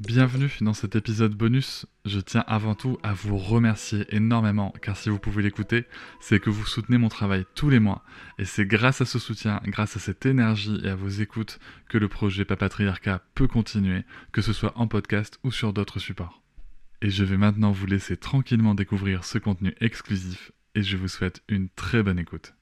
[0.00, 1.84] Bienvenue dans cet épisode bonus.
[2.06, 5.84] Je tiens avant tout à vous remercier énormément car si vous pouvez l'écouter,
[6.22, 8.02] c'est que vous soutenez mon travail tous les mois
[8.38, 11.58] et c'est grâce à ce soutien, grâce à cette énergie et à vos écoutes
[11.90, 16.42] que le projet Papatriarcat peut continuer, que ce soit en podcast ou sur d'autres supports.
[17.02, 21.42] Et je vais maintenant vous laisser tranquillement découvrir ce contenu exclusif et je vous souhaite
[21.46, 22.54] une très bonne écoute.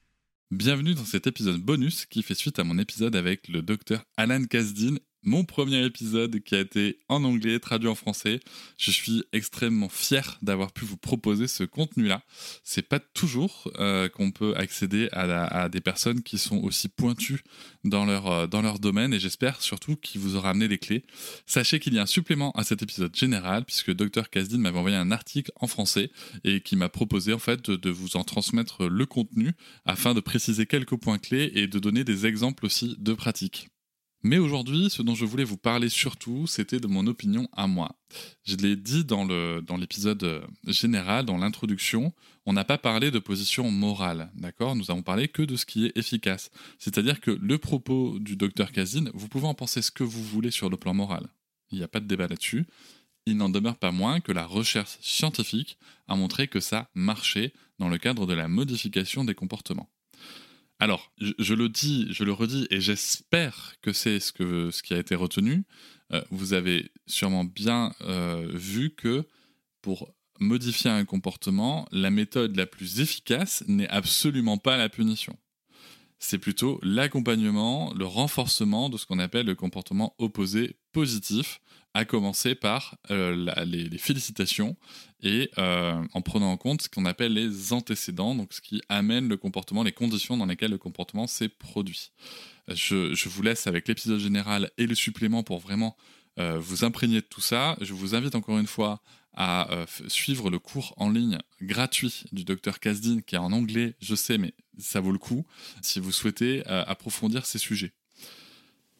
[0.51, 4.43] Bienvenue dans cet épisode bonus qui fait suite à mon épisode avec le docteur Alan
[4.43, 8.39] Kasdin mon premier épisode qui a été en anglais, traduit en français.
[8.77, 12.23] Je suis extrêmement fier d'avoir pu vous proposer ce contenu-là.
[12.63, 17.43] C'est pas toujours euh, qu'on peut accéder à, des personnes qui sont aussi pointues
[17.83, 21.03] dans leur, euh, domaine et j'espère surtout qu'il vous aura amené des clés.
[21.45, 24.95] Sachez qu'il y a un supplément à cet épisode général puisque Dr Kasdin m'avait envoyé
[24.95, 26.11] un article en français
[26.43, 29.51] et qui m'a proposé en fait de, de vous en transmettre le contenu
[29.85, 33.69] afin de préciser quelques points clés et de donner des exemples aussi de pratiques.
[34.21, 37.95] Mais aujourd'hui, ce dont je voulais vous parler surtout, c'était de mon opinion à moi.
[38.43, 39.25] Je l'ai dit dans
[39.77, 42.13] l'épisode euh, général, dans l'introduction,
[42.45, 44.75] on n'a pas parlé de position morale, d'accord?
[44.75, 46.51] Nous avons parlé que de ce qui est efficace.
[46.79, 50.51] C'est-à-dire que le propos du docteur Kazin, vous pouvez en penser ce que vous voulez
[50.51, 51.29] sur le plan moral.
[51.71, 52.65] Il n'y a pas de débat là-dessus.
[53.25, 55.77] Il n'en demeure pas moins que la recherche scientifique
[56.07, 59.89] a montré que ça marchait dans le cadre de la modification des comportements.
[60.79, 65.13] Alors, je, le dis, je le redis, et j'espère que c'est ce, qui a été
[65.13, 65.63] retenu.
[66.13, 69.27] Euh, vous avez sûrement bien euh, vu que
[69.81, 75.37] pour modifier un comportement, la méthode la plus efficace n'est absolument pas la punition.
[76.17, 81.61] C'est plutôt l'accompagnement, le renforcement de ce qu'on appelle le comportement opposé positif,
[81.93, 84.77] à commencer par euh, les, félicitations
[85.21, 89.27] et euh, en prenant en compte ce qu'on appelle les antécédents, donc ce qui amène
[89.27, 92.11] le comportement, les conditions dans lesquelles le comportement s'est produit.
[92.67, 95.97] Je, vous laisse avec l'épisode général et le supplément pour vraiment
[96.37, 97.75] euh, vous imprégner de tout ça.
[97.81, 99.01] Je vous invite encore une fois
[99.33, 104.15] à suivre le cours en ligne gratuit du docteur Kasdin qui est en anglais, je
[104.15, 105.45] sais, mais ça vaut le coup
[105.81, 107.93] si vous souhaitez approfondir ces sujets.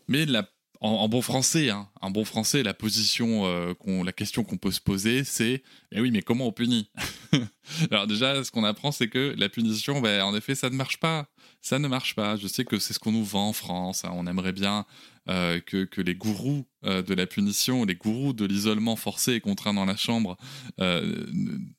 [0.08, 0.48] Mais la
[0.82, 3.74] en, bon français, hein, en bon français, la position, euh,
[4.04, 6.90] la question qu'on peut se poser, c'est eh oui, mais comment on punit?
[7.92, 10.98] Alors déjà, ce qu'on apprend, c'est que la punition, ben, en effet, ça ne marche
[10.98, 11.28] pas.
[11.62, 12.36] Ça ne marche pas.
[12.38, 14.06] Je sais que c'est ce qu'on nous vend en France.
[14.06, 14.12] Hein.
[14.14, 14.86] On aimerait bien
[15.30, 19.76] euh, que, les gourous euh, de la punition, les gourous de l'isolement forcé et contraint
[19.76, 20.38] dans la chambre
[20.80, 21.24] euh,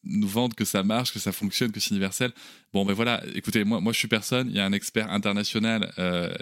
[0.04, 2.31] nous vendent que ça marche, que ça fonctionne, que c'est universel.
[2.72, 5.92] Bon, ben voilà, écoutez, moi, moi je suis personne, il y a un expert international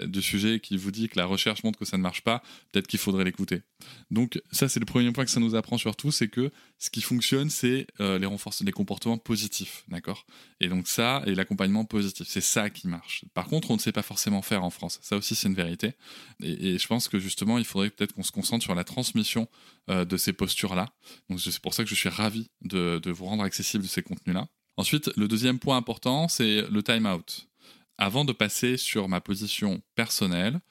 [0.05, 2.85] du sujet qui vous dit que la recherche montre que ça ne marche pas, peut-être
[2.85, 3.63] qu'il faudrait l'écouter.
[4.11, 7.01] Donc ça, c'est le premier point que ça nous apprend surtout, c'est que ce qui
[7.01, 8.27] fonctionne, c'est les,
[8.61, 10.27] les comportements positifs, d'accord?
[10.59, 13.08] Et donc ça, et l'accompagnement positif, c'est ça qui marche.
[13.33, 15.93] Par contre, on ne sait pas forcément faire en France, ça aussi c'est une vérité.
[16.41, 19.47] Et, je pense que justement, il faudrait peut-être qu'on se concentre sur la transmission
[19.89, 20.93] euh, de ces postures-là.
[21.29, 24.47] Donc c'est pour ça que je suis ravi de, vous rendre accessible ces contenus-là.
[24.77, 27.47] Ensuite, le deuxième point important, c'est le time-out.
[27.97, 30.61] Avant de passer sur ma position personnelle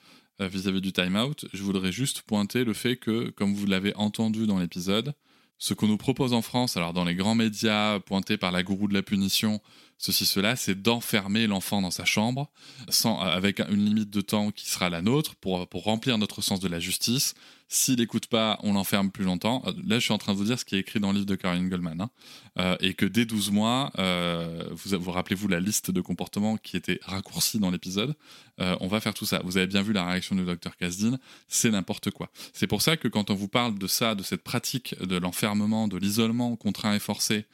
[0.41, 4.47] euh, vis-à-vis du time-out, je voudrais juste pointer le fait que, comme vous l'avez entendu
[4.47, 5.13] dans l'épisode,
[5.59, 8.87] ce qu'on nous propose en France, alors dans les grands médias pointés par la gourou
[8.87, 9.61] de la punition,
[9.99, 12.49] ceci, cela, c'est d'enfermer l'enfant dans sa chambre,
[12.87, 16.59] sans, avec une limite de temps qui sera la nôtre, pour, pour remplir notre sens
[16.59, 17.35] de la justice.
[17.71, 19.61] S'il n'écoute pas, on l'enferme plus longtemps.
[19.85, 21.27] Là, je suis en train de vous dire ce qui est écrit dans le livre
[21.27, 22.01] de Caroline Goldman.
[22.01, 22.09] Hein.
[22.57, 26.77] Euh, et que dès 12 mois, euh, vous, vous rappelez-vous la liste de comportements qui
[26.77, 28.15] était raccourcie dans l'épisode,
[28.59, 29.41] euh, on va faire tout ça.
[29.45, 32.31] Vous avez bien vu la réaction du docteur Kasdin, c'est n'importe quoi.
[32.53, 35.87] C'est pour ça que quand on vous parle de ça, de cette pratique de l'enfermement,
[35.87, 37.45] de l'isolement contraint et forcé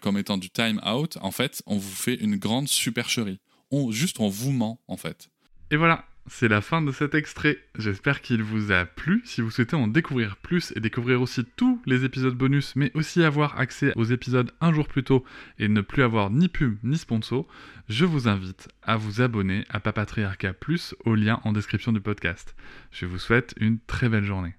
[0.00, 3.40] comme étant du time out, en fait, on vous vous fait une grande supercherie.
[3.70, 5.30] On, juste on vous ment en fait.
[5.70, 7.58] Et voilà, c'est la fin de cet extrait.
[7.76, 9.22] J'espère qu'il vous a plu.
[9.24, 13.22] Si vous souhaitez en découvrir plus et découvrir aussi tous les épisodes bonus, mais aussi
[13.22, 15.24] avoir accès aux épisodes un jour plus tôt
[15.58, 17.46] et ne plus avoir ni pub ni sponsor,
[17.88, 22.54] je vous invite à vous abonner à Papatriarca Plus au lien en description du podcast.
[22.90, 24.54] Je vous souhaite une très belle journée.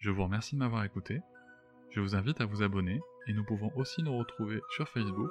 [0.00, 1.20] Je vous remercie de m'avoir écouté.
[1.90, 5.30] Je vous invite à vous abonner et nous pouvons aussi nous retrouver sur Facebook,